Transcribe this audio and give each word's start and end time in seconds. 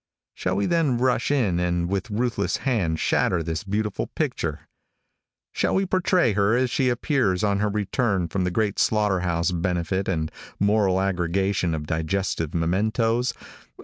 Shall 0.33 0.55
we 0.55 0.65
then 0.65 0.97
rush 0.97 1.29
in 1.29 1.59
and 1.59 1.87
with 1.87 2.09
ruthless 2.09 2.57
hand 2.65 2.99
shatter 2.99 3.43
this 3.43 3.63
beautiful 3.63 4.07
picture? 4.07 4.61
Shall 5.51 5.75
we 5.75 5.85
portray 5.85 6.33
her 6.33 6.57
as 6.57 6.71
she 6.71 6.89
appears 6.89 7.43
on 7.43 7.59
her 7.59 7.69
return 7.69 8.27
from 8.27 8.43
the 8.43 8.49
great 8.49 8.79
slaughter 8.79 9.19
house 9.19 9.51
benefit 9.51 10.07
and 10.09 10.31
moral 10.59 10.99
aggregation 10.99 11.75
of 11.75 11.85
digestive 11.85 12.55
mementoes? 12.55 13.33